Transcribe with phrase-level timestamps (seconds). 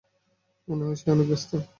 [0.67, 1.51] মনে হয় সে অনেক ব্যস্ত।